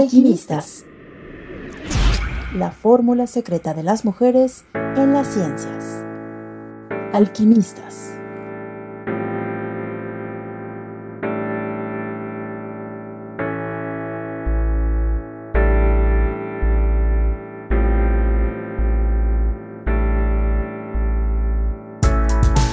Alquimistas. 0.00 0.86
La 2.54 2.70
fórmula 2.70 3.26
secreta 3.26 3.74
de 3.74 3.82
las 3.82 4.06
mujeres 4.06 4.64
en 4.72 5.12
las 5.12 5.28
ciencias. 5.28 6.02
Alquimistas. 7.12 8.14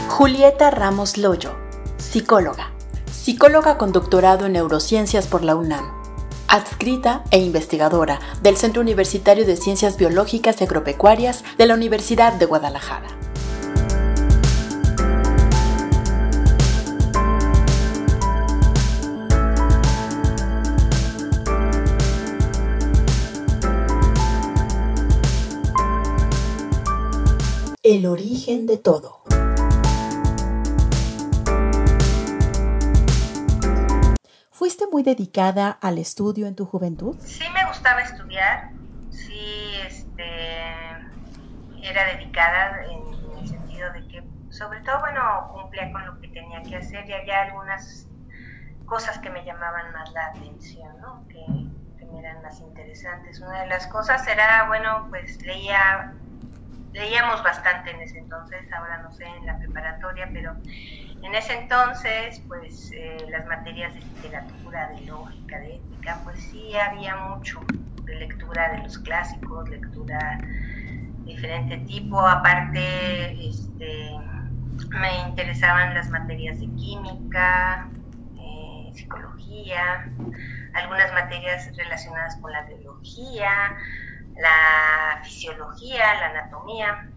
Julieta 0.07 0.71
Ramos 0.71 1.17
Loyo, 1.17 1.57
psicóloga. 1.97 2.71
Psicóloga 3.11 3.77
con 3.77 3.91
doctorado 3.91 4.45
en 4.45 4.53
neurociencias 4.53 5.27
por 5.27 5.43
la 5.43 5.57
UNAM. 5.57 5.96
Adscrita 6.47 7.23
e 7.29 7.39
investigadora 7.39 8.19
del 8.41 8.55
Centro 8.55 8.81
Universitario 8.81 9.45
de 9.45 9.57
Ciencias 9.57 9.97
Biológicas 9.97 10.61
y 10.61 10.63
Agropecuarias 10.63 11.43
de 11.57 11.65
la 11.65 11.73
Universidad 11.73 12.33
de 12.33 12.45
Guadalajara. 12.45 13.09
El 27.83 28.05
origen 28.05 28.65
de 28.65 28.77
todo. 28.77 29.26
¿Fuiste 34.67 34.87
muy 34.91 35.01
dedicada 35.01 35.69
al 35.81 35.97
estudio 35.97 36.45
en 36.45 36.53
tu 36.53 36.65
juventud? 36.65 37.15
Sí 37.21 37.45
me 37.53 37.65
gustaba 37.69 38.01
estudiar, 38.01 38.71
sí 39.11 39.71
este, 39.87 40.27
era 41.83 42.03
dedicada 42.17 42.83
en, 42.83 43.37
el 43.39 43.47
sentido 43.47 43.93
de 43.93 44.05
que, 44.09 44.23
sobre 44.49 44.81
todo, 44.81 44.99
bueno, 44.99 45.21
cumplía 45.53 45.89
con 45.93 46.05
lo 46.05 46.19
que 46.19 46.27
tenía 46.27 46.61
que 46.63 46.75
hacer 46.75 47.09
y 47.09 47.13
había 47.13 47.43
algunas 47.43 48.09
cosas 48.85 49.19
que 49.19 49.29
me 49.29 49.45
llamaban 49.45 49.93
más 49.93 50.11
la 50.11 50.25
atención, 50.35 50.99
¿no? 50.99 51.25
que, 51.29 51.45
que 51.97 52.05
me 52.05 52.19
eran 52.19 52.41
más 52.43 52.59
interesantes. 52.59 53.39
Una 53.39 53.61
de 53.61 53.67
las 53.67 53.87
cosas 53.87 54.27
era, 54.27 54.67
bueno, 54.67 55.07
pues 55.09 55.41
leía 55.43 56.13
leíamos 56.91 57.43
bastante 57.43 57.91
en 57.91 58.01
ese 58.01 58.17
entonces, 58.17 58.71
ahora 58.73 58.97
no 59.03 59.11
sé 59.11 59.23
en 59.25 59.45
la 59.45 59.57
preparatoria, 59.59 60.29
pero 60.33 60.55
en 61.23 61.35
ese 61.35 61.53
entonces, 61.53 62.41
pues 62.47 62.91
eh, 62.93 63.17
las 63.29 63.45
materias 63.47 63.93
de 63.93 64.01
literatura, 64.01 64.89
de 64.89 65.05
lógica, 65.05 65.59
de 65.59 65.75
ética, 65.75 66.21
pues 66.23 66.39
sí 66.39 66.75
había 66.75 67.15
mucho 67.15 67.59
de 68.05 68.15
lectura 68.15 68.71
de 68.71 68.83
los 68.83 68.97
clásicos, 68.99 69.69
lectura 69.69 70.39
de 70.39 71.33
diferente 71.33 71.77
tipo, 71.79 72.19
aparte 72.19 73.49
este, 73.49 74.11
me 74.99 75.27
interesaban 75.27 75.93
las 75.93 76.09
materias 76.09 76.59
de 76.59 76.67
química, 76.75 77.89
eh, 78.35 78.91
psicología, 78.93 80.09
algunas 80.73 81.11
materias 81.13 81.69
relacionadas 81.75 82.37
con 82.41 82.51
la 82.51 82.63
biología, 82.63 83.51
la 84.35 85.21
fisiología, 85.23 86.13
la 86.13 86.25
anatomía, 86.27 87.09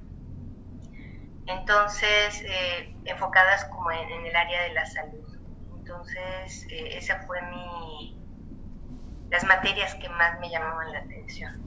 entonces 1.50 2.42
eh, 2.42 2.94
enfocadas 3.04 3.64
como 3.66 3.90
en, 3.90 4.26
el 4.26 4.34
área 4.34 4.62
de 4.62 4.72
la 4.72 4.86
salud. 4.86 5.26
Entonces, 5.78 6.66
eh, 6.70 6.96
esa 6.96 7.22
fue 7.26 7.40
mi, 7.42 8.16
las 9.30 9.44
materias 9.44 9.94
que 9.96 10.08
más 10.08 10.38
me 10.40 10.50
llamaban 10.50 10.92
la 10.92 11.00
atención. 11.00 11.60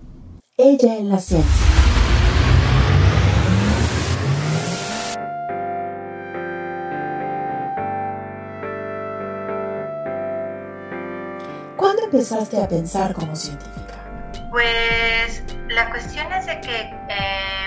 Ella 0.57 0.97
en 0.97 1.09
la 1.09 1.19
ciencia. 1.19 1.65
¿Cuándo 11.75 12.03
empezaste 12.03 12.61
a 12.61 12.67
pensar 12.67 13.13
como 13.13 13.35
científica? 13.35 13.83
Pues 14.51 15.43
la 15.69 15.89
cuestión 15.89 16.31
es 16.31 16.45
de 16.45 16.61
que 16.61 16.81
eh, 17.09 17.62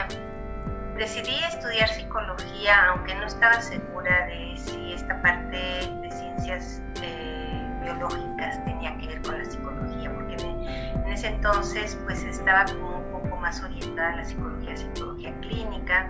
decidí 0.96 1.36
estudiar 1.44 1.88
psicología, 1.88 2.86
aunque 2.90 3.14
no 3.14 3.26
estaba 3.26 3.60
segura 3.60 4.26
de 4.26 4.54
si 4.56 4.92
esta 4.92 5.20
parte 5.22 5.56
de 5.56 6.10
ciencias 6.10 6.82
eh, 7.02 7.62
biológicas 7.82 8.64
tenía 8.64 8.96
que 8.98 9.08
ver 9.08 9.22
con 9.22 9.38
la 9.38 9.44
psicología, 9.44 10.12
porque 10.14 10.36
en 10.36 11.12
ese 11.12 11.28
entonces 11.28 11.98
pues 12.04 12.22
estaba 12.24 12.64
como 12.64 12.98
un 12.98 13.12
poco 13.12 13.36
más 13.36 13.62
orientada 13.62 14.14
a 14.14 14.16
la 14.16 14.24
psicología, 14.24 14.76
psicología 14.76 15.34
clínica, 15.40 16.08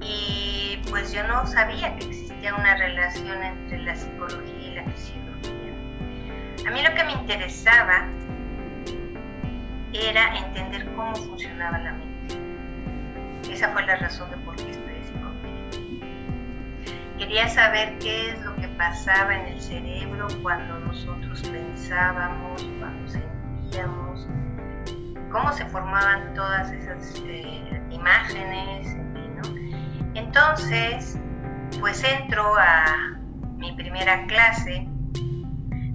y 0.00 0.82
pues 0.90 1.12
yo 1.12 1.26
no 1.26 1.46
sabía 1.46 1.96
que 1.96 2.06
existía 2.06 2.54
una 2.54 2.76
relación 2.76 3.42
entre 3.42 3.82
la 3.82 3.94
psicología 3.94 4.58
y 4.58 4.74
la 4.74 4.84
fisiología. 4.84 6.68
A 6.68 6.70
mí 6.70 6.82
lo 6.82 6.94
que 6.94 7.04
me 7.04 7.12
interesaba 7.12 8.06
era 9.92 10.36
entender 10.38 10.84
cómo 10.94 11.14
funcionaba 11.14 11.78
la 11.78 11.92
mente. 11.92 12.13
Esa 13.50 13.68
fue 13.70 13.84
la 13.86 13.96
razón 13.96 14.30
de 14.30 14.36
por 14.38 14.56
qué 14.56 14.70
estudié 14.70 15.04
psicología. 15.04 15.50
Quería 17.18 17.48
saber 17.48 17.98
qué 17.98 18.30
es 18.30 18.40
lo 18.40 18.54
que 18.56 18.68
pasaba 18.68 19.34
en 19.34 19.54
el 19.54 19.60
cerebro 19.60 20.28
cuando 20.42 20.78
nosotros 20.80 21.42
pensábamos, 21.42 22.64
cuando 22.80 23.08
sentíamos, 23.08 24.28
cómo 25.30 25.52
se 25.52 25.66
formaban 25.66 26.34
todas 26.34 26.70
esas 26.72 27.22
eh, 27.26 27.82
imágenes, 27.90 28.96
Entonces, 30.14 31.18
pues 31.80 32.02
entro 32.04 32.54
a 32.56 33.18
mi 33.56 33.72
primera 33.72 34.26
clase 34.26 34.86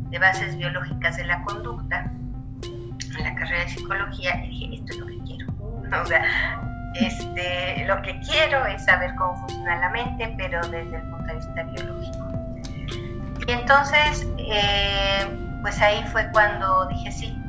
de 0.09 0.19
bases 0.19 0.57
biológicas 0.57 1.17
de 1.17 1.25
la 1.25 1.43
conducta 1.43 2.11
en 2.63 3.23
la 3.23 3.35
carrera 3.35 3.63
de 3.63 3.69
psicología 3.69 4.45
y 4.45 4.49
dije, 4.49 4.75
esto 4.75 4.93
es 4.93 4.99
lo 4.99 5.05
que 5.07 5.19
quiero. 5.19 5.49
O 6.01 6.05
sea, 6.05 6.68
este, 6.95 7.85
lo 7.85 8.01
que 8.01 8.19
quiero 8.19 8.65
es 8.65 8.85
saber 8.85 9.15
cómo 9.15 9.35
funciona 9.41 9.79
la 9.79 9.89
mente, 9.89 10.33
pero 10.37 10.61
desde 10.67 10.97
el 10.97 11.03
punto 11.03 11.25
de 11.25 11.35
vista 11.35 11.63
biológico. 11.63 12.31
Y 13.47 13.51
entonces, 13.51 14.27
eh, 14.37 15.27
pues 15.61 15.79
ahí 15.81 16.03
fue 16.11 16.29
cuando 16.31 16.87
dije, 16.87 17.11
sí, 17.11 17.43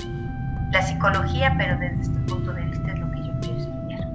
la 0.71 0.83
psicología, 0.83 1.55
pero 1.59 1.77
desde 1.79 2.01
este 2.01 2.19
punto 2.21 2.53
de 2.53 2.63
vista 2.63 2.93
es 2.93 2.99
lo 2.99 3.11
que 3.11 3.23
yo 3.25 3.33
quiero 3.41 3.59
estudiar. 3.59 4.09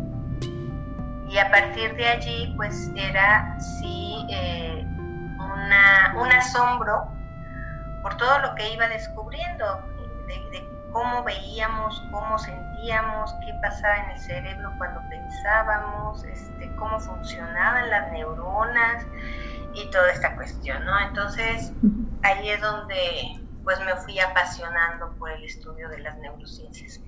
Y 1.29 1.37
a 1.37 1.51
partir 1.51 1.95
de 1.95 2.07
allí, 2.07 2.53
pues 2.55 2.91
era 2.95 3.59
sí 3.59 4.25
eh, 4.29 4.85
una, 5.37 6.15
un 6.17 6.31
asombro 6.31 7.11
por 8.01 8.15
todo 8.17 8.39
lo 8.39 8.55
que 8.55 8.73
iba 8.73 8.87
descubriendo, 8.87 9.81
de, 10.27 10.35
de 10.51 10.74
cómo 10.95 11.25
veíamos, 11.25 12.01
cómo 12.09 12.39
sentíamos, 12.39 13.33
qué 13.45 13.53
pasaba 13.61 13.97
en 13.97 14.11
el 14.11 14.17
cerebro 14.17 14.71
cuando 14.77 15.01
pensábamos, 15.09 16.23
este, 16.23 16.73
cómo 16.77 16.97
funcionaban 17.01 17.89
las 17.89 18.13
neuronas 18.13 19.05
y 19.73 19.91
toda 19.91 20.09
esta 20.09 20.33
cuestión, 20.37 20.85
¿no? 20.85 20.97
Entonces 21.01 21.73
ahí 22.23 22.47
es 22.47 22.61
donde 22.61 23.41
pues 23.65 23.77
me 23.83 23.93
fui 23.97 24.19
apasionando 24.19 25.13
por 25.19 25.31
el 25.31 25.43
estudio 25.43 25.89
de 25.89 25.99
las 25.99 26.17
neurociencias. 26.19 27.01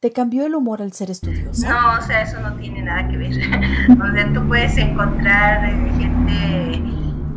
¿Te 0.00 0.10
cambió 0.10 0.46
el 0.46 0.54
humor 0.54 0.80
al 0.80 0.94
ser 0.94 1.10
estudiosa? 1.10 1.68
No, 1.68 1.98
o 1.98 2.00
sea, 2.00 2.22
eso 2.22 2.40
no 2.40 2.54
tiene 2.54 2.80
nada 2.80 3.06
que 3.06 3.18
ver. 3.18 3.32
o 4.02 4.14
sea, 4.14 4.32
tú 4.32 4.48
puedes 4.48 4.78
encontrar 4.78 5.62
eh, 5.66 5.92
gente 5.98 6.82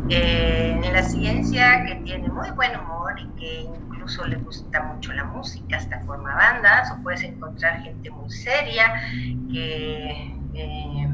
eh, 0.08 0.80
en 0.82 0.92
la 0.94 1.02
ciencia 1.02 1.84
que 1.84 1.96
tiene 1.96 2.26
muy 2.28 2.50
buen 2.52 2.74
humor 2.80 3.20
y 3.20 3.26
que 3.38 3.86
le 4.26 4.36
gusta 4.36 4.82
mucho 4.82 5.12
la 5.12 5.24
música, 5.24 5.76
hasta 5.76 6.00
forma 6.00 6.34
bandas, 6.34 6.90
o 6.92 7.02
puedes 7.02 7.22
encontrar 7.22 7.82
gente 7.82 8.10
muy 8.10 8.30
seria, 8.30 8.94
que 9.50 10.32
eh, 10.54 11.08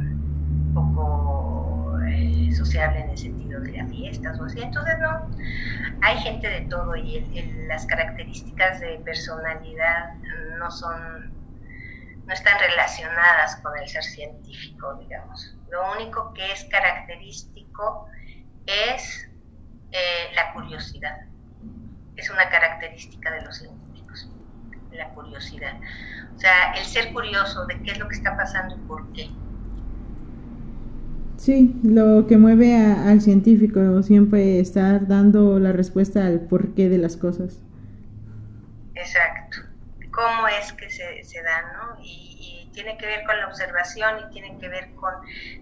poco 0.74 1.98
eh, 2.06 2.52
sociable 2.54 3.00
en 3.00 3.10
el 3.10 3.18
sentido 3.18 3.60
de 3.60 3.72
las 3.72 3.90
fiestas 3.90 4.38
o 4.38 4.44
así. 4.44 4.60
Entonces, 4.60 4.94
no, 5.00 5.30
hay 6.02 6.18
gente 6.18 6.48
de 6.48 6.60
todo 6.62 6.94
y 6.96 7.20
las 7.66 7.86
características 7.86 8.80
de 8.80 9.00
personalidad 9.04 10.14
no 10.58 10.70
son, 10.70 11.32
no 12.26 12.32
están 12.32 12.58
relacionadas 12.58 13.56
con 13.56 13.76
el 13.78 13.88
ser 13.88 14.04
científico, 14.04 14.94
digamos. 14.96 15.56
Lo 15.70 15.92
único 15.92 16.34
que 16.34 16.52
es 16.52 16.64
característico 16.64 18.06
es 18.66 19.28
eh, 19.90 20.30
la 20.34 20.52
curiosidad 20.52 21.32
es 22.16 22.30
una 22.30 22.48
característica 22.48 22.61
de 22.88 23.42
los 23.44 23.56
científicos, 23.56 24.30
la 24.92 25.08
curiosidad. 25.10 25.74
O 26.36 26.40
sea, 26.40 26.72
el 26.72 26.84
ser 26.84 27.12
curioso 27.12 27.66
de 27.66 27.80
qué 27.82 27.92
es 27.92 27.98
lo 27.98 28.08
que 28.08 28.16
está 28.16 28.36
pasando 28.36 28.74
y 28.76 28.78
por 28.88 29.12
qué. 29.12 29.30
Sí, 31.36 31.74
lo 31.82 32.26
que 32.26 32.36
mueve 32.36 32.76
al 32.76 33.20
científico 33.20 34.02
siempre 34.02 34.60
estar 34.60 35.08
dando 35.08 35.58
la 35.58 35.72
respuesta 35.72 36.26
al 36.26 36.40
porqué 36.40 36.88
de 36.88 36.98
las 36.98 37.16
cosas. 37.16 37.60
Exacto. 38.94 39.58
¿Cómo 40.12 40.46
es 40.46 40.72
que 40.74 40.90
se, 40.90 41.24
se 41.24 41.42
da, 41.42 41.72
no? 41.72 42.02
Y, 42.02 42.21
tiene 42.72 42.96
que 42.96 43.06
ver 43.06 43.24
con 43.24 43.38
la 43.38 43.46
observación 43.46 44.20
y 44.20 44.32
tiene 44.32 44.58
que 44.58 44.68
ver 44.68 44.94
con 44.94 45.12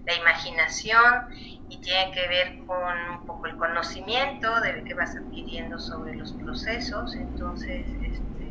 la 0.07 0.15
imaginación 0.15 1.27
y 1.69 1.79
tiene 1.81 2.13
que 2.13 2.29
ver 2.29 2.59
con 2.67 3.19
un 3.19 3.27
poco 3.27 3.47
el 3.47 3.57
conocimiento 3.57 4.61
de 4.61 4.85
que 4.85 4.95
vas 4.95 5.15
adquiriendo 5.17 5.79
sobre 5.79 6.15
los 6.15 6.33
procesos. 6.33 7.15
Entonces, 7.15 7.87
este, 8.03 8.51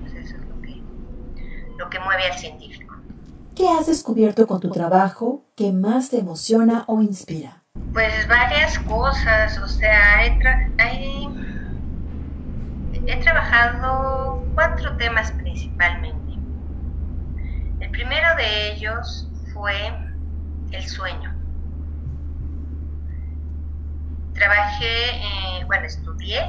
pues 0.00 0.14
eso 0.14 0.36
es 0.36 0.46
lo 0.46 0.62
que, 0.62 0.82
lo 1.78 1.90
que 1.90 1.98
mueve 2.00 2.24
al 2.24 2.38
científico. 2.38 2.96
¿Qué 3.54 3.68
has 3.68 3.86
descubierto 3.86 4.46
con 4.46 4.60
tu 4.60 4.70
trabajo 4.70 5.44
que 5.56 5.72
más 5.72 6.10
te 6.10 6.18
emociona 6.18 6.84
o 6.86 7.00
inspira? 7.00 7.62
Pues 7.92 8.28
varias 8.28 8.78
cosas, 8.80 9.58
o 9.58 9.66
sea, 9.66 10.26
he, 10.26 10.38
he 13.06 13.16
trabajado 13.22 14.44
cuatro 14.54 14.94
temas 14.98 15.32
principalmente. 15.32 16.15
Primero 17.96 18.36
de 18.36 18.72
ellos 18.72 19.26
fue 19.54 19.74
el 20.70 20.86
sueño. 20.86 21.34
Trabajé, 24.34 25.16
eh, 25.16 25.64
bueno, 25.64 25.86
estudié 25.86 26.42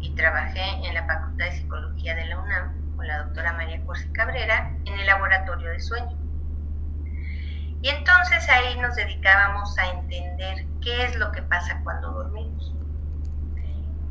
y 0.00 0.14
trabajé 0.14 0.60
en 0.86 0.92
la 0.92 1.06
Facultad 1.06 1.46
de 1.46 1.52
Psicología 1.52 2.14
de 2.14 2.26
la 2.26 2.38
UNAM 2.38 2.96
con 2.96 3.08
la 3.08 3.16
doctora 3.24 3.54
María 3.54 3.82
Corsi 3.86 4.12
Cabrera 4.12 4.76
en 4.84 4.98
el 5.00 5.06
laboratorio 5.06 5.70
de 5.70 5.80
sueño. 5.80 6.18
Y 7.80 7.88
entonces 7.88 8.46
ahí 8.50 8.78
nos 8.78 8.94
dedicábamos 8.94 9.78
a 9.78 9.86
entender 9.86 10.66
qué 10.82 11.04
es 11.06 11.16
lo 11.16 11.32
que 11.32 11.40
pasa 11.44 11.80
cuando 11.82 12.10
dormimos 12.12 12.76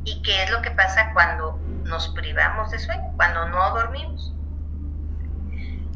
y 0.02 0.20
qué 0.22 0.42
es 0.42 0.50
lo 0.50 0.60
que 0.60 0.72
pasa 0.72 1.12
cuando 1.12 1.60
nos 1.84 2.08
privamos 2.08 2.72
de 2.72 2.80
sueño, 2.80 3.04
cuando 3.16 3.48
no 3.48 3.70
dormimos. 3.76 4.33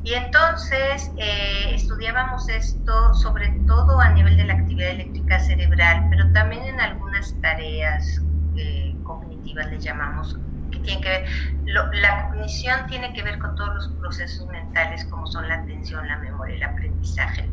Y 0.02 0.14
entonces 0.14 1.10
eh, 1.18 1.74
estudiábamos 1.74 2.48
esto 2.48 3.14
sobre 3.14 3.62
todo 3.66 4.00
a 4.00 4.10
nivel 4.10 4.36
de 4.36 4.44
la 4.44 4.54
actividad 4.54 4.90
eléctrica 4.90 5.38
cerebral, 5.40 6.06
pero 6.10 6.30
también 6.32 6.64
en 6.64 6.80
algunas 6.80 7.38
tareas 7.40 8.26
eh, 8.54 8.98
cognitivas 9.02 9.70
le 9.70 9.78
llamamos, 9.80 10.34
que 10.70 10.80
tienen 10.80 11.02
que 11.02 11.08
ver, 11.10 11.24
la 11.64 12.28
cognición 12.28 12.86
tiene 12.86 13.12
que 13.12 13.22
ver 13.22 13.38
con 13.38 13.54
todos 13.54 13.74
los 13.74 13.96
procesos 14.00 14.46
mentales 14.48 15.04
como 15.10 15.26
son 15.26 15.48
la 15.48 15.56
atención, 15.56 16.06
la 16.06 16.18
memoria, 16.18 16.56
el 16.56 16.62
aprendizaje, 16.62 17.42
el 17.42 17.52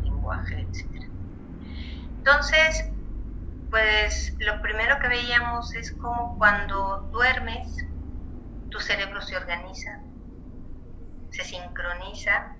entonces, 2.26 2.82
pues 3.70 4.34
lo 4.40 4.60
primero 4.60 4.98
que 5.00 5.08
veíamos 5.08 5.74
es 5.76 5.96
como 5.96 6.36
cuando 6.38 7.08
duermes, 7.12 7.64
tu 8.68 8.80
cerebro 8.80 9.20
se 9.22 9.36
organiza, 9.36 9.90
se 11.30 11.44
sincroniza 11.44 12.56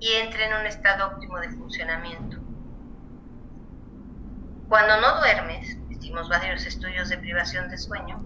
y 0.00 0.12
entra 0.12 0.46
en 0.46 0.60
un 0.60 0.66
estado 0.66 1.08
óptimo 1.08 1.38
de 1.40 1.50
funcionamiento. 1.50 2.38
Cuando 4.68 5.00
no 5.00 5.18
duermes, 5.20 5.76
hicimos 5.90 6.28
varios 6.28 6.66
estudios 6.66 7.08
de 7.08 7.18
privación 7.18 7.68
de 7.68 7.78
sueño, 7.78 8.22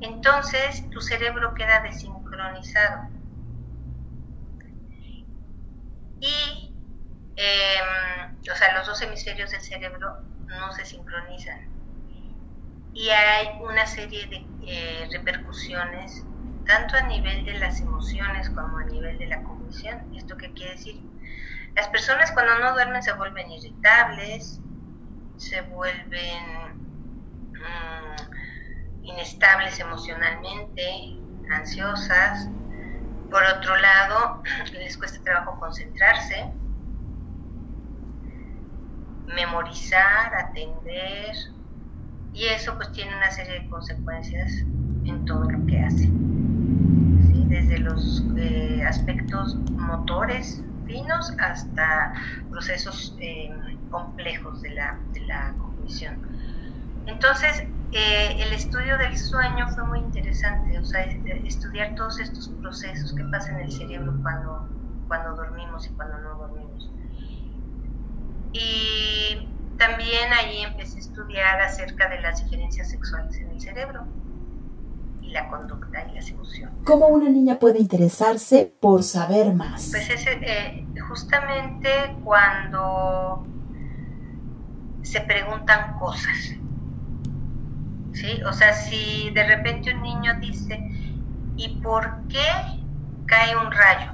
entonces 0.00 0.88
tu 0.90 1.00
cerebro 1.00 1.54
queda 1.54 1.80
desincronizado 1.82 3.08
y, 6.20 6.74
em, 7.36 8.38
o 8.52 8.56
sea, 8.56 8.74
los 8.78 8.86
dos 8.86 9.02
hemisferios 9.02 9.50
del 9.50 9.60
cerebro 9.60 10.08
no 10.46 10.72
se 10.72 10.84
sincronizan. 10.84 11.58
Y 12.92 13.08
hay 13.10 13.48
una 13.60 13.86
serie 13.86 14.26
de 14.28 14.48
eh, 14.66 15.08
repercusiones, 15.12 16.26
tanto 16.66 16.96
a 16.96 17.02
nivel 17.02 17.44
de 17.44 17.58
las 17.58 17.80
emociones 17.80 18.48
como 18.50 18.78
a 18.78 18.84
nivel 18.84 19.18
de 19.18 19.26
la 19.26 19.42
cognición. 19.42 19.96
¿Esto 20.14 20.36
qué 20.36 20.52
quiere 20.52 20.72
decir? 20.72 20.96
Las 21.76 21.88
personas 21.88 22.30
cuando 22.32 22.58
no 22.58 22.72
duermen 22.72 23.02
se 23.02 23.12
vuelven 23.12 23.50
irritables, 23.50 24.60
se 25.36 25.60
vuelven 25.62 26.78
mm, 27.52 29.04
inestables 29.04 29.78
emocionalmente, 29.80 30.82
ansiosas, 31.50 32.48
por 33.30 33.42
otro 33.42 33.76
lado, 33.76 34.42
les 34.74 34.96
cuesta 34.96 35.20
trabajo 35.24 35.58
concentrarse, 35.58 36.52
memorizar, 39.26 40.34
atender, 40.36 41.34
y 42.32 42.46
eso 42.46 42.76
pues 42.76 42.92
tiene 42.92 43.16
una 43.16 43.30
serie 43.30 43.60
de 43.60 43.68
consecuencias 43.68 44.52
en 45.04 45.24
todo 45.24 45.50
lo 45.50 45.66
que 45.66 45.80
hacen. 45.80 46.53
Desde 47.64 47.78
los 47.78 48.28
eh, 48.36 48.82
aspectos 48.86 49.58
motores 49.78 50.62
finos 50.84 51.32
hasta 51.38 52.12
procesos 52.50 53.16
eh, 53.18 53.48
complejos 53.88 54.60
de 54.60 54.74
la, 54.74 55.00
de 55.14 55.20
la 55.24 55.56
cognición. 55.58 56.20
Entonces, 57.06 57.62
eh, 57.90 58.36
el 58.38 58.52
estudio 58.52 58.98
del 58.98 59.16
sueño 59.16 59.66
fue 59.74 59.86
muy 59.86 60.00
interesante, 60.00 60.78
o 60.78 60.84
sea, 60.84 61.04
estudiar 61.46 61.94
todos 61.94 62.20
estos 62.20 62.50
procesos 62.60 63.14
que 63.16 63.24
pasan 63.32 63.58
en 63.60 63.64
el 63.64 63.72
cerebro 63.72 64.12
cuando, 64.22 64.68
cuando 65.08 65.34
dormimos 65.34 65.86
y 65.86 65.94
cuando 65.94 66.18
no 66.18 66.38
dormimos. 66.40 66.92
Y 68.52 69.56
también 69.78 70.32
ahí 70.34 70.60
empecé 70.64 70.98
a 70.98 71.00
estudiar 71.00 71.62
acerca 71.62 72.10
de 72.10 72.20
las 72.20 72.42
diferencias 72.44 72.90
sexuales 72.90 73.40
en 73.40 73.52
el 73.52 73.60
cerebro 73.60 74.06
la 75.34 75.48
conducta 75.48 76.06
y 76.10 76.14
las 76.14 76.30
emociones. 76.30 76.74
¿Cómo 76.84 77.08
una 77.08 77.28
niña 77.28 77.58
puede 77.58 77.80
interesarse 77.80 78.72
por 78.80 79.02
saber 79.02 79.52
más? 79.52 79.90
Pues 79.90 80.08
es 80.08 80.26
eh, 80.26 80.86
justamente 81.08 82.16
cuando 82.24 83.44
se 85.02 85.20
preguntan 85.20 85.98
cosas 85.98 86.54
¿sí? 88.14 88.40
O 88.44 88.52
sea, 88.52 88.72
si 88.72 89.30
de 89.30 89.44
repente 89.44 89.92
un 89.92 90.02
niño 90.02 90.34
dice, 90.40 90.78
¿y 91.56 91.80
por 91.82 92.26
qué 92.28 92.46
cae 93.26 93.56
un 93.56 93.70
rayo? 93.70 94.12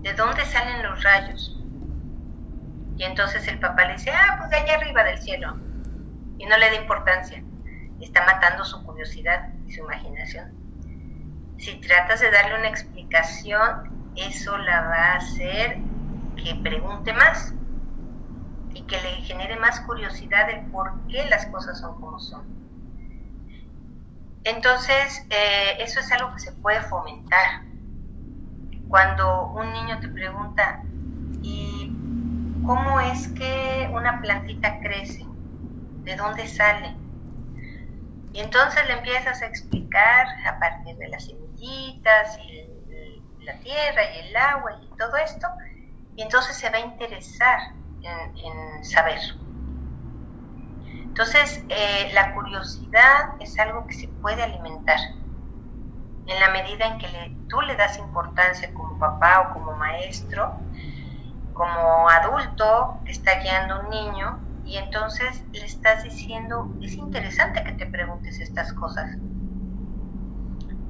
¿De 0.00 0.14
dónde 0.14 0.44
salen 0.46 0.82
los 0.82 1.02
rayos? 1.02 1.62
Y 2.96 3.04
entonces 3.04 3.46
el 3.48 3.58
papá 3.58 3.84
le 3.84 3.92
dice, 3.94 4.10
ah, 4.10 4.36
pues 4.38 4.50
de 4.50 4.56
allá 4.56 4.76
arriba 4.76 5.04
del 5.04 5.18
cielo. 5.18 5.56
Y 6.38 6.46
no 6.46 6.56
le 6.56 6.70
da 6.70 6.74
importancia. 6.74 7.42
Está 8.00 8.24
matando 8.24 8.64
su 8.64 8.82
curiosidad 8.84 9.50
y 9.66 9.72
su 9.72 9.80
imaginación. 9.82 10.60
Si 11.58 11.78
tratas 11.80 12.20
de 12.20 12.30
darle 12.30 12.58
una 12.58 12.68
explicación, 12.68 14.12
eso 14.16 14.56
la 14.58 14.80
va 14.82 15.12
a 15.12 15.16
hacer 15.16 15.78
que 16.42 16.54
pregunte 16.62 17.12
más 17.12 17.54
y 18.72 18.82
que 18.86 18.96
le 19.02 19.10
genere 19.22 19.56
más 19.56 19.80
curiosidad 19.80 20.46
del 20.46 20.70
por 20.70 21.06
qué 21.08 21.28
las 21.28 21.46
cosas 21.46 21.78
son 21.78 22.00
como 22.00 22.18
son. 22.18 22.60
Entonces, 24.44 25.26
eh, 25.30 25.76
eso 25.80 26.00
es 26.00 26.10
algo 26.12 26.32
que 26.32 26.40
se 26.40 26.52
puede 26.52 26.80
fomentar. 26.80 27.64
Cuando 28.88 29.52
un 29.52 29.72
niño 29.72 30.00
te 30.00 30.08
pregunta, 30.08 30.82
¿y 31.42 31.92
cómo 32.66 33.00
es 33.00 33.28
que 33.28 33.90
una 33.92 34.20
plantita 34.20 34.80
crece? 34.80 35.24
¿De 36.04 36.16
dónde 36.16 36.46
sale? 36.46 36.99
Y 38.32 38.40
entonces 38.40 38.86
le 38.86 38.94
empiezas 38.94 39.42
a 39.42 39.46
explicar 39.46 40.26
a 40.46 40.58
partir 40.58 40.96
de 40.96 41.08
las 41.08 41.24
semillitas 41.24 42.38
y 42.38 42.70
la 43.44 43.58
tierra 43.60 44.02
y 44.14 44.28
el 44.28 44.36
agua 44.36 44.72
y 44.80 44.96
todo 44.96 45.16
esto, 45.16 45.48
y 46.16 46.22
entonces 46.22 46.56
se 46.56 46.70
va 46.70 46.76
a 46.76 46.80
interesar 46.80 47.58
en, 48.02 48.84
saber. 48.84 49.18
Entonces, 50.92 51.64
eh, 51.68 52.10
la 52.14 52.34
curiosidad 52.34 53.34
es 53.40 53.58
algo 53.58 53.86
que 53.86 53.94
se 53.94 54.08
puede 54.08 54.42
alimentar 54.42 54.98
en 56.26 56.40
la 56.40 56.50
medida 56.50 56.86
en 56.86 56.98
que 56.98 57.36
tú 57.48 57.60
le 57.62 57.74
das 57.76 57.98
importancia 57.98 58.72
como 58.72 58.98
papá 58.98 59.48
o 59.48 59.52
como 59.54 59.74
maestro, 59.76 60.54
como 61.52 62.08
adulto 62.08 63.00
que 63.04 63.12
está 63.12 63.40
guiando 63.40 63.74
a 63.74 63.80
un 63.80 63.90
niño, 63.90 64.49
y 64.70 64.76
entonces 64.78 65.44
le 65.52 65.64
estás 65.64 66.04
diciendo, 66.04 66.76
es 66.80 66.96
interesante 66.96 67.64
que 67.64 67.72
te 67.72 67.86
preguntes 67.86 68.40
estas 68.40 68.72
cosas. 68.74 69.06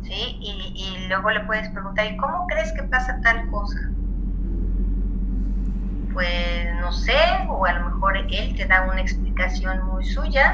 ¿Sí? 0.02 0.38
Y, 0.40 0.72
y 0.76 1.08
luego 1.08 1.30
le 1.30 1.40
puedes 1.46 1.68
preguntar, 1.70 2.06
¿y 2.06 2.16
cómo 2.16 2.46
crees 2.46 2.72
que 2.76 2.82
pasa 2.84 3.20
tal 3.22 3.46
cosa? 3.50 3.78
pues 6.12 6.74
no 6.80 6.92
sé, 6.92 7.16
o 7.50 7.64
a 7.66 7.72
lo 7.72 7.84
mejor 7.84 8.16
él 8.30 8.54
te 8.56 8.66
da 8.66 8.82
una 8.82 9.00
explicación 9.00 9.82
muy 9.86 10.04
suya, 10.04 10.52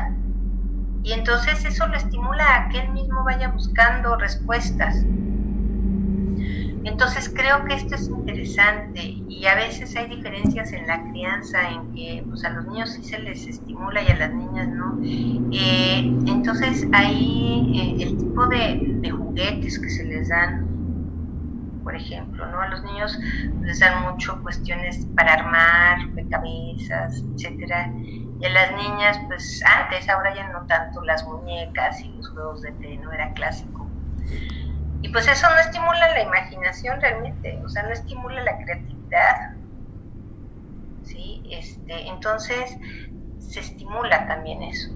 y 1.02 1.12
entonces 1.12 1.64
eso 1.64 1.87
lo 1.87 1.97
estimula 1.97 2.45
a 2.54 2.68
que 2.68 2.80
él 2.80 2.92
mismo 2.92 3.25
vaya 3.25 3.49
buscando 3.49 4.16
respuestas. 4.18 5.09
Entonces 6.87 7.28
creo 7.28 7.64
que 7.64 7.75
esto 7.75 7.97
es 7.97 8.09
interesante 8.09 9.02
y 9.28 9.45
a 9.47 9.57
veces 9.57 9.97
hay 9.97 10.07
diferencias 10.07 10.73
en 10.73 10.87
la 10.87 11.02
crianza 11.11 11.69
en 11.69 11.93
que 11.93 12.23
pues, 12.28 12.45
a 12.45 12.50
los 12.50 12.64
niños 12.66 12.90
sí 12.90 13.02
se 13.02 13.19
les 13.19 13.45
estimula 13.45 14.02
y 14.02 14.09
a 14.09 14.16
las 14.16 14.33
niñas 14.33 14.69
no. 14.69 14.97
Eh, 15.02 15.99
entonces 16.26 16.87
ahí 16.93 17.99
eh, 17.99 18.05
el 18.05 18.16
tipo 18.16 18.47
de, 18.47 19.11
juguetes 19.11 19.81
que 19.81 19.90
se 19.90 20.05
les 20.05 20.28
dan, 20.28 20.64
por 21.83 21.97
ejemplo, 21.97 22.47
¿no? 22.47 22.61
A 22.61 22.69
los 22.69 22.85
niños 22.85 23.19
les 23.62 23.81
dan 23.81 24.02
mucho 24.05 24.40
cuestiones 24.43 25.07
para 25.16 25.35
armar, 25.35 25.99
cabezas, 26.31 27.21
etcétera. 27.35 27.93
Y 28.40 28.45
a 28.45 28.49
las 28.50 28.71
niñas, 28.76 29.19
pues 29.26 29.61
antes, 29.64 30.09
ahora 30.09 30.37
ya 30.37 30.52
no 30.52 30.64
tanto 30.66 31.02
las 31.02 31.26
muñecas 31.26 32.00
y 32.00 32.11
los 32.11 32.28
juegos 32.28 32.62
de 32.62 32.71
té, 32.73 32.97
no 32.99 33.11
era 33.11 33.33
clásico 33.33 33.87
y 35.03 35.09
pues 35.11 35.29
eso 35.29 35.47
no 35.49 35.59
estimula 35.59 36.12
la 36.15 36.23
imaginación 36.23 37.00
realmente, 37.00 37.61
o 37.65 37.69
sea, 37.69 37.83
no 37.83 37.91
estimula 37.91 38.43
la 38.43 38.59
creatividad. 38.59 39.53
¿Sí? 41.03 41.43
Este, 41.50 42.09
entonces 42.09 42.76
se 43.38 43.61
estimula 43.61 44.26
también 44.26 44.62
eso, 44.62 44.91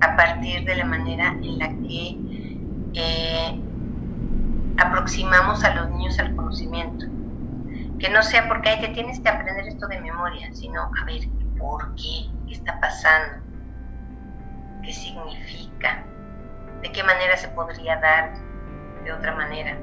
a 0.00 0.16
partir 0.16 0.64
de 0.64 0.76
la 0.76 0.84
manera 0.84 1.28
en 1.28 1.58
la 1.58 1.68
que 1.68 2.16
eh, 2.94 3.60
aproximamos 4.78 5.62
a 5.64 5.74
los 5.74 5.90
niños 5.90 6.18
al 6.18 6.34
conocimiento. 6.34 7.06
Que 7.98 8.10
no 8.10 8.22
sea 8.22 8.48
porque 8.48 8.70
hay 8.70 8.80
que 8.80 8.88
tienes 8.88 9.20
que 9.20 9.28
aprender 9.28 9.68
esto 9.68 9.86
de 9.86 10.00
memoria, 10.00 10.52
sino 10.52 10.82
a 10.82 11.04
ver 11.04 11.20
por 11.58 11.94
qué, 11.94 12.26
qué 12.48 12.54
está 12.54 12.80
pasando, 12.80 13.44
qué 14.82 14.92
significa, 14.92 16.04
de 16.82 16.90
qué 16.90 17.04
manera 17.04 17.36
se 17.36 17.46
podría 17.48 18.00
dar 18.00 18.51
de 19.04 19.12
otra 19.12 19.34
manera? 19.34 19.76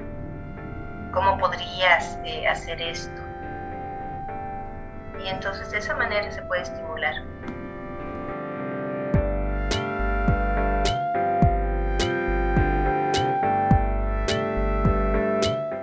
¿Cómo 1.12 1.36
podrías 1.38 2.18
eh, 2.24 2.46
hacer 2.46 2.80
esto? 2.80 3.20
Y 5.22 5.28
entonces 5.28 5.70
de 5.70 5.78
esa 5.78 5.94
manera 5.96 6.30
se 6.30 6.42
puede 6.42 6.62
estimular. 6.62 7.14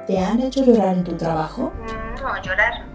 ¿Te 0.08 0.20
han 0.20 0.39
hecho 0.39 0.63
llorar 0.63 0.96
en 0.96 1.03
tu 1.03 1.17
trabajo? 1.17 1.74
Mm, 1.75 2.22
no, 2.22 2.41
llorar. 2.41 2.86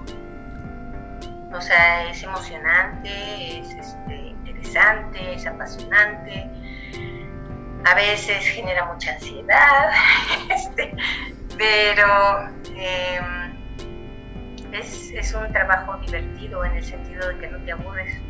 O 1.54 1.60
sea, 1.60 2.08
es 2.08 2.22
emocionante, 2.22 3.58
es 3.58 3.74
este, 3.74 4.34
interesante, 4.46 5.34
es 5.34 5.46
apasionante 5.46 6.50
a 7.84 7.94
veces 7.94 8.44
genera 8.46 8.84
mucha 8.86 9.12
ansiedad, 9.14 9.90
este, 10.48 10.94
pero 11.56 12.48
em, 12.76 13.52
es, 14.72 15.34
un 15.34 15.52
trabajo 15.52 15.96
divertido 15.98 16.64
en 16.64 16.76
el 16.76 16.84
sentido 16.84 17.28
de 17.28 17.38
que 17.38 17.48
no 17.48 17.58
te 17.58 17.72
aburres. 17.72 18.20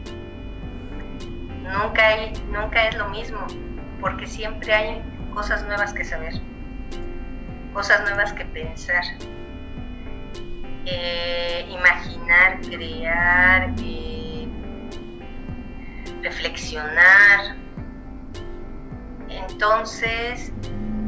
Nunca, 1.63 2.07
hay, 2.07 2.33
nunca 2.51 2.89
es 2.89 2.97
lo 2.97 3.09
mismo, 3.09 3.47
porque 4.01 4.27
siempre 4.27 4.73
hay 4.73 5.03
cosas 5.33 5.65
nuevas 5.65 5.93
que 5.93 6.05
saber, 6.05 6.35
cosas 7.73 8.03
nuevas 8.03 8.33
que 8.33 8.45
pensar, 8.47 9.05
eh, 10.87 11.67
imaginar, 11.71 12.61
crear, 12.63 13.73
eh, 13.83 14.49
reflexionar 16.23 17.57
entonces 19.37 20.53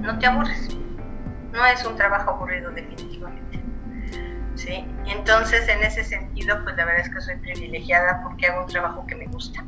no 0.00 0.18
te 0.18 0.26
aburres. 0.26 0.68
No 1.52 1.64
es 1.66 1.84
un 1.84 1.96
trabajo 1.96 2.30
aburrido 2.30 2.70
definitivamente. 2.70 3.60
¿Sí? 4.54 4.84
Entonces, 5.06 5.68
en 5.68 5.82
ese 5.82 6.04
sentido, 6.04 6.62
pues 6.62 6.76
la 6.76 6.84
verdad 6.84 7.06
es 7.06 7.12
que 7.12 7.20
soy 7.20 7.36
privilegiada 7.36 8.22
porque 8.22 8.46
hago 8.46 8.62
un 8.64 8.68
trabajo 8.68 9.06
que 9.06 9.14
me 9.14 9.26
gusta 9.26 9.64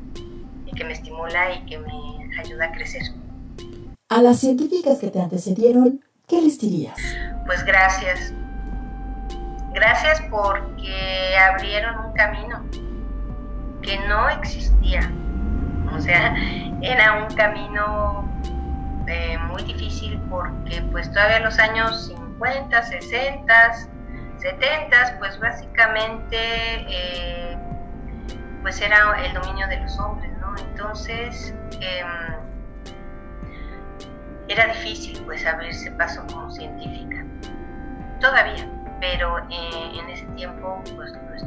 y 0.64 0.72
que 0.72 0.84
me 0.84 0.92
estimula 0.92 1.54
y 1.54 1.66
que 1.66 1.78
me 1.78 2.40
ayuda 2.40 2.66
a 2.66 2.72
crecer. 2.72 3.02
A 4.08 4.22
las 4.22 4.38
científicas 4.38 4.98
que 4.98 5.10
te 5.10 5.20
antecedieron, 5.20 6.00
¿qué 6.28 6.40
les 6.40 6.58
dirías? 6.60 6.98
Pues 7.46 7.64
gracias. 7.64 8.32
Gracias 9.74 10.22
porque 10.30 11.36
abrieron 11.50 12.06
un 12.06 12.12
camino 12.12 12.64
que 13.82 13.98
no 14.08 14.28
existía. 14.28 15.12
O 15.94 16.00
sea, 16.00 16.34
era 16.82 17.26
un 17.26 17.34
camino 17.34 18.28
eh, 19.06 19.38
muy 19.38 19.62
difícil 19.62 20.20
porque 20.28 20.82
pues 20.90 21.10
todavía 21.12 21.40
los 21.40 21.58
años 21.58 22.06
50, 22.06 22.82
60, 22.82 23.72
70, 24.38 25.16
pues 25.18 25.38
básicamente 25.38 26.36
eh, 26.88 27.56
pues 28.62 28.80
era 28.80 29.24
el 29.24 29.32
dominio 29.32 29.66
de 29.68 29.80
los 29.80 29.98
hombres, 29.98 30.30
¿no? 30.40 30.54
Entonces 30.58 31.54
em, 31.80 32.36
era 34.48 34.66
difícil 34.66 35.22
pues 35.24 35.46
abrirse 35.46 35.90
paso 35.92 36.24
como 36.32 36.50
científica, 36.50 37.24
todavía, 38.20 38.68
pero 39.00 39.38
eh, 39.50 40.00
en 40.00 40.10
ese 40.10 40.26
tiempo 40.36 40.82
pues, 40.96 41.12
pues 41.28 41.44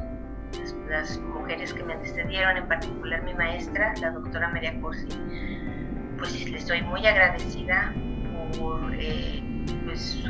las 0.89 1.17
mujeres 1.17 1.73
que 1.73 1.83
me 1.83 1.93
antecedieron, 1.93 2.57
en 2.57 2.67
particular 2.67 3.21
mi 3.23 3.33
maestra, 3.33 3.93
la 4.01 4.11
doctora 4.11 4.49
María 4.49 4.79
Corsi, 4.81 5.07
pues 6.19 6.49
le 6.49 6.57
estoy 6.57 6.81
muy 6.81 7.05
agradecida 7.05 7.93
por 8.59 8.93
eh, 8.95 9.41
pues, 9.85 10.21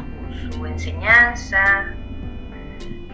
su, 0.51 0.65
enseñanza, 0.65 1.93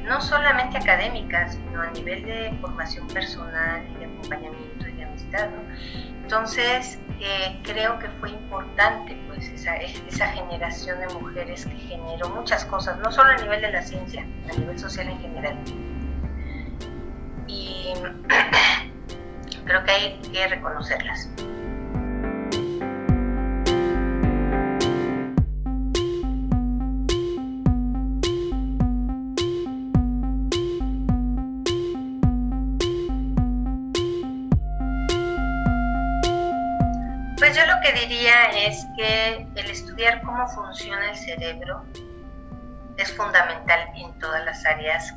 no 0.03 0.21
solamente 0.21 0.77
académica, 0.77 1.47
sino 1.49 1.81
a 1.81 1.91
nivel 1.91 2.23
de 2.23 2.57
formación 2.61 3.07
personal 3.07 3.83
y 3.95 3.99
de 3.99 4.05
acompañamiento 4.05 4.87
y 4.87 4.91
de 4.91 5.03
amistad. 5.03 5.49
Entonces, 6.21 6.99
eh, 7.19 7.59
creo 7.63 7.97
que 7.99 8.09
fue 8.19 8.31
importante 8.31 9.17
pues 9.27 9.47
esa 9.47 10.27
generación 10.27 10.99
de 10.99 11.07
mujeres 11.13 11.65
que 11.65 11.77
generó 11.77 12.29
muchas 12.29 12.65
cosas, 12.65 12.97
no 12.99 13.11
solo 13.11 13.29
a 13.29 13.37
nivel 13.37 13.61
de 13.61 13.71
la 13.71 13.81
ciencia, 13.81 14.25
a 14.51 14.57
nivel 14.57 14.77
social 14.77 15.07
en 15.07 15.19
general. 15.19 15.57
Y 17.47 17.93
creo 19.65 19.83
que 19.83 19.91
hay 19.91 20.19
que 20.31 20.47
reconocerlas. 20.47 21.29
Diría 38.07 38.51
es 38.67 38.85
que 38.95 39.47
el 39.55 39.69
estudiar 39.69 40.21
cómo 40.21 40.47
funciona 40.47 41.09
el 41.09 41.15
cerebro 41.15 41.83
es 42.97 43.11
fundamental 43.13 43.89
en 43.95 44.17
todas 44.19 44.43
las 44.45 44.65
áreas 44.65 45.13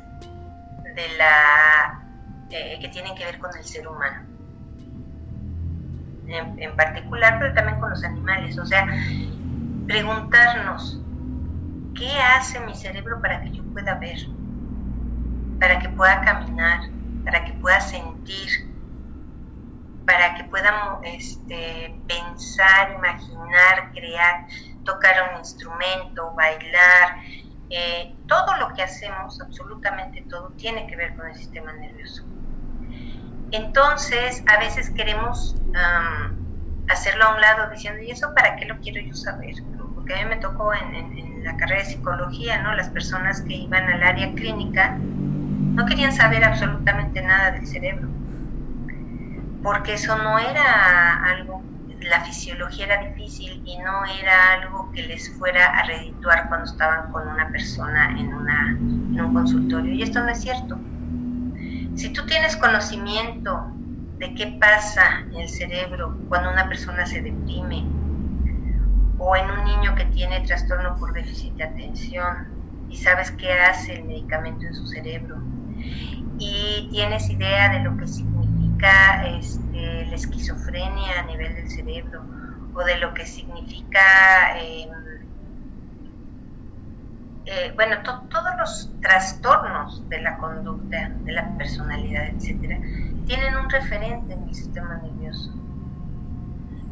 de 0.83 1.07
la 1.17 2.03
eh, 2.49 2.77
que 2.81 2.89
tienen 2.89 3.15
que 3.15 3.25
ver 3.25 3.39
con 3.39 3.55
el 3.55 3.63
ser 3.63 3.87
humano. 3.87 4.25
En, 6.27 6.61
en, 6.61 6.75
particular, 6.75 7.37
pero 7.39 7.53
también 7.53 7.79
con 7.79 7.89
los 7.89 8.03
animales. 8.03 8.57
O 8.59 8.65
sea, 8.65 8.85
preguntarnos, 9.87 11.01
¿qué 11.95 12.11
hace 12.19 12.59
mi 12.61 12.75
cerebro 12.75 13.21
para 13.21 13.41
que 13.41 13.51
yo 13.51 13.63
pueda 13.63 13.95
ver? 13.95 14.17
Para 15.59 15.79
que 15.79 15.89
pueda 15.89 16.21
caminar, 16.21 16.81
para 17.23 17.45
que 17.45 17.53
pueda 17.53 17.81
sentir, 17.81 18.68
para 20.09 20.33
que 20.33 20.43
puedan 20.45 20.73
este, 21.03 21.95
pensar, 22.07 22.93
imaginar, 22.95 23.91
crear, 23.93 24.47
tocar 24.83 25.29
un 25.31 25.37
instrumento, 25.37 26.33
bailar. 26.33 27.17
Eh, 27.69 28.15
todo 28.27 28.57
lo 28.57 28.73
que 28.73 28.81
hacemos, 28.81 29.39
absolutamente 29.39 30.23
todo, 30.27 30.49
tiene 30.57 30.87
que 30.87 30.95
ver 30.95 31.15
con 31.15 31.27
el 31.27 31.35
sistema 31.35 31.73
nervioso. 31.73 32.23
Entonces, 33.51 34.43
a 34.47 34.57
veces 34.57 34.89
queremos 34.89 35.55
hacerlo 36.89 37.25
a 37.25 37.35
un 37.35 37.41
lado 37.41 37.69
diciendo, 37.69 38.01
¿y 38.01 38.09
eso 38.09 38.33
para 38.33 38.55
qué 38.55 38.65
lo 38.65 38.79
quiero 38.79 38.99
yo 39.01 39.13
saber? 39.13 39.53
Porque 39.93 40.15
a 40.15 40.23
mí 40.23 40.25
me 40.25 40.37
tocó 40.37 40.73
en, 40.73 40.95
en 40.95 41.43
la 41.43 41.55
carrera 41.55 41.83
de 41.83 41.89
psicología, 41.89 42.59
¿no? 42.63 42.73
Las 42.73 42.89
personas 42.89 43.41
que 43.41 43.53
iban 43.53 43.87
al 43.87 44.01
área 44.01 44.33
clínica 44.33 44.97
no 44.97 45.85
querían 45.85 46.13
saber 46.13 46.43
absolutamente 46.43 47.21
nada 47.21 47.51
del 47.51 47.67
cerebro 47.67 48.09
porque 49.63 49.93
eso 49.93 50.17
no 50.17 50.39
era 50.39 51.23
algo, 51.23 51.61
la 52.01 52.21
fisiología 52.21 52.85
era 52.85 53.09
difícil 53.09 53.61
y 53.65 53.77
no 53.77 54.05
era 54.05 54.53
algo 54.53 54.91
que 54.91 55.03
les 55.03 55.29
fuera 55.37 55.67
a 55.67 55.83
redituar 55.85 56.47
cuando 56.47 56.71
estaban 56.71 57.11
con 57.11 57.27
una 57.27 57.49
persona 57.49 58.17
en, 58.17 58.33
un 58.33 59.33
consultorio. 59.33 59.93
Y 59.93 60.01
esto 60.01 60.21
no 60.21 60.29
es 60.29 60.41
cierto. 60.41 60.77
Si 61.95 62.13
tú 62.13 62.25
tienes 62.25 62.55
conocimiento 62.55 63.71
de 64.17 64.33
qué 64.33 64.57
pasa 64.59 65.21
en 65.31 65.41
el 65.41 65.49
cerebro 65.49 66.17
cuando 66.29 66.51
una 66.51 66.67
persona 66.67 67.05
se 67.05 67.21
deprime, 67.21 67.85
o 69.17 69.35
en 69.35 69.51
un 69.51 69.65
niño 69.65 69.95
que 69.95 70.05
tiene 70.05 70.39
trastorno 70.41 70.95
por 70.95 71.11
déficit 71.13 71.53
de 71.55 71.65
atención, 71.65 72.47
y 72.89 72.95
sabes 72.95 73.31
qué 73.31 73.51
hace 73.51 73.95
el 73.95 74.05
medicamento 74.05 74.65
en 74.65 74.73
su 74.73 74.87
cerebro 74.87 75.37
y 76.39 76.87
tienes 76.89 77.29
idea 77.29 77.69
de 77.69 77.79
lo 77.81 77.97
que 77.97 78.07
este, 78.79 80.05
la 80.05 80.15
esquizofrenia 80.15 81.19
a 81.19 81.23
nivel 81.23 81.55
del 81.55 81.69
cerebro 81.69 82.23
o 82.73 82.83
de 82.83 82.97
lo 82.97 83.13
que 83.13 83.25
significa, 83.25 84.57
em, 84.59 84.89
eh, 87.45 87.71
bueno, 87.75 87.97
todos 88.03 88.57
los 88.57 88.91
trastornos 89.01 90.07
de 90.09 90.21
la 90.21 90.37
conducta, 90.37 91.09
de 91.23 91.31
la 91.33 91.57
personalidad, 91.57 92.27
etcétera, 92.27 92.79
tienen 93.25 93.55
un 93.55 93.69
referente 93.69 94.33
en 94.33 94.43
el 94.43 94.55
sistema 94.55 94.97
nervioso. 94.97 95.53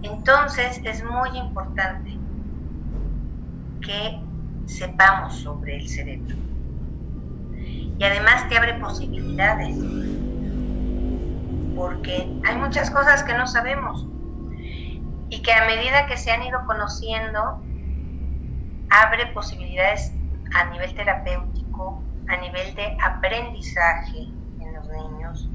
Entonces 0.04 0.82
es 0.84 1.04
muy 1.04 1.38
importante 1.38 2.18
que 3.82 4.20
sepamos 4.66 5.36
sobre 5.36 5.78
el 5.78 5.88
cerebro. 5.88 6.36
Y 8.00 8.04
además 8.04 8.48
te 8.48 8.58
abre 8.58 8.76
posibilidades, 8.76 9.76
porque 11.78 12.28
hay 12.44 12.58
muchas 12.58 12.90
cosas 12.90 13.24
que 13.24 13.36
no 13.36 13.46
sabemos 13.46 14.04
y 15.30 15.44
que 15.44 15.54
a 15.54 15.66
medida 15.66 16.08
que 16.08 16.18
se 16.18 16.32
han 16.32 16.42
ido 16.42 16.60
conociendo, 16.66 17.40
abre 18.90 19.28
posibilidades 19.28 20.12
a 20.56 20.66
nivel 20.72 20.96
terapéutico, 20.96 22.04
a 22.30 22.38
nivel 22.38 22.74
de 22.74 22.98
aprendizaje 23.06 24.18
en 24.60 24.74
los 24.74 24.88
niños. 24.88 25.50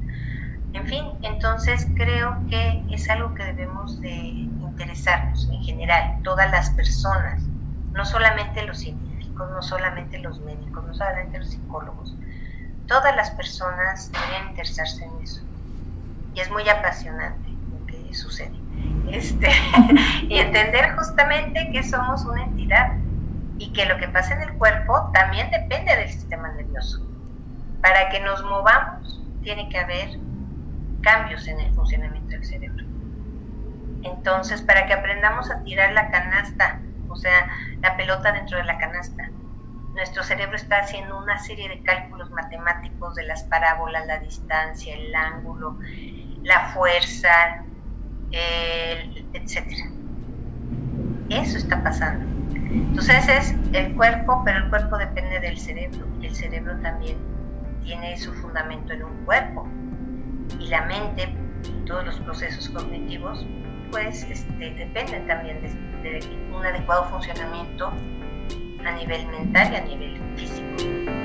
En 0.71 0.87
fin, 0.87 1.05
entonces 1.23 1.87
creo 1.97 2.37
que 2.49 2.85
es 2.89 3.09
algo 3.09 3.33
que 3.33 3.43
debemos 3.43 3.99
de 3.99 4.09
interesarnos 4.09 5.49
en 5.51 5.61
general, 5.63 6.19
todas 6.23 6.49
las 6.51 6.69
personas, 6.71 7.43
no 7.91 8.05
solamente 8.05 8.65
los 8.65 8.79
científicos, 8.79 9.49
no 9.51 9.61
solamente 9.61 10.19
los 10.19 10.39
médicos, 10.39 10.85
no 10.85 10.93
solamente 10.93 11.37
los 11.37 11.49
psicólogos, 11.49 12.15
todas 12.87 13.13
las 13.15 13.29
personas 13.31 14.09
deberían 14.13 14.49
interesarse 14.49 15.03
en 15.03 15.21
eso. 15.21 15.52
Y 16.33 16.39
es 16.39 16.51
muy 16.51 16.67
apasionante 16.67 17.49
lo 17.71 17.85
que 17.85 18.13
sucede. 18.13 18.55
Este, 19.11 19.49
y 20.29 20.39
entender 20.39 20.95
justamente 20.95 21.69
que 21.71 21.83
somos 21.83 22.25
una 22.25 22.43
entidad 22.43 22.97
y 23.59 23.71
que 23.71 23.85
lo 23.85 23.97
que 23.97 24.07
pasa 24.07 24.33
en 24.35 24.41
el 24.41 24.53
cuerpo 24.53 25.11
también 25.13 25.49
depende 25.51 25.95
del 25.95 26.09
sistema 26.09 26.51
nervioso. 26.51 27.05
Para 27.81 28.09
que 28.09 28.19
nos 28.21 28.43
movamos 28.43 29.21
tiene 29.43 29.69
que 29.69 29.77
haber 29.77 30.09
cambios 31.01 31.47
en 31.47 31.59
el 31.59 31.73
funcionamiento 31.73 32.29
del 32.29 32.45
cerebro. 32.45 32.85
Entonces, 34.03 34.61
para 34.61 34.85
que 34.85 34.93
aprendamos 34.93 35.49
a 35.51 35.63
tirar 35.63 35.93
la 35.93 36.09
canasta, 36.09 36.79
o 37.09 37.15
sea, 37.15 37.47
la 37.81 37.95
pelota 37.95 38.31
dentro 38.31 38.57
de 38.57 38.63
la 38.63 38.77
canasta, 38.77 39.29
nuestro 39.93 40.23
cerebro 40.23 40.55
está 40.55 40.79
haciendo 40.79 41.17
una 41.17 41.37
serie 41.37 41.69
de 41.69 41.83
cálculos 41.83 42.31
matemáticos 42.31 43.15
de 43.15 43.23
las 43.23 43.43
parábolas, 43.43 44.07
la 44.07 44.19
distancia, 44.19 44.95
el 44.95 45.13
ángulo, 45.13 45.77
la 46.43 46.69
fuerza, 46.73 47.65
etc. 48.31 49.67
Eso 51.29 51.57
está 51.57 51.83
pasando. 51.83 52.25
Entonces 52.55 53.27
es 53.27 53.55
el 53.73 53.93
cuerpo, 53.95 54.41
pero 54.45 54.59
el 54.59 54.69
cuerpo 54.69 54.97
depende 54.97 55.39
del 55.39 55.57
cerebro 55.57 56.13
el 56.25 56.35
cerebro 56.35 56.75
también 56.81 57.17
tiene 57.83 58.17
su 58.17 58.33
fundamento 58.33 58.93
en 58.93 59.03
un 59.03 59.25
cuerpo. 59.25 59.67
Y 60.59 60.67
la 60.67 60.85
mente 60.85 61.29
y 61.63 61.85
todos 61.85 62.05
los 62.05 62.19
procesos 62.21 62.69
cognitivos 62.69 63.45
pues 63.91 64.23
este, 64.23 64.71
dependen 64.73 65.27
también 65.27 65.61
de 65.61 66.19
un 66.53 66.65
adecuado 66.65 67.05
funcionamiento 67.05 67.93
a 68.85 68.91
nivel 68.91 69.27
mental 69.27 69.71
y 69.71 69.75
a 69.75 69.81
nivel 69.81 70.21
físico. 70.35 71.22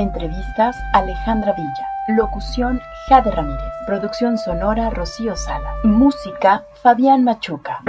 Entrevistas 0.00 0.82
Alejandra 0.94 1.52
Villa. 1.52 1.86
Locución 2.08 2.80
Jade 3.06 3.30
Ramírez. 3.30 3.60
Producción 3.86 4.38
sonora 4.38 4.88
Rocío 4.88 5.36
Salas. 5.36 5.74
Música 5.84 6.64
Fabián 6.72 7.22
Machuca. 7.22 7.82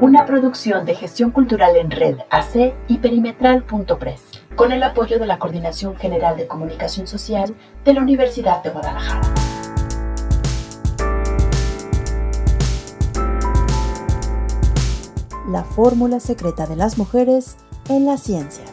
Una 0.00 0.24
producción 0.24 0.86
de 0.86 0.94
gestión 0.94 1.30
cultural 1.30 1.76
en 1.76 1.90
red 1.90 2.20
AC 2.30 2.72
y 2.86 2.98
perimetral.press, 2.98 4.46
con 4.56 4.72
el 4.72 4.82
apoyo 4.82 5.18
de 5.18 5.26
la 5.26 5.38
Coordinación 5.38 5.94
General 5.96 6.38
de 6.38 6.46
Comunicación 6.46 7.06
Social 7.06 7.54
de 7.84 7.92
la 7.92 8.00
Universidad 8.00 8.62
de 8.62 8.70
Guadalajara. 8.70 9.57
La 15.48 15.64
fórmula 15.64 16.20
secreta 16.20 16.66
de 16.66 16.76
las 16.76 16.98
mujeres 16.98 17.56
en 17.88 18.04
las 18.04 18.22
ciencias. 18.22 18.70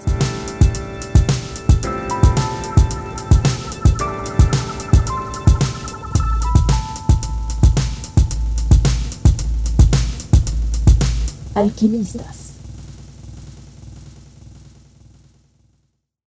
Alquimistas. 11.53 12.44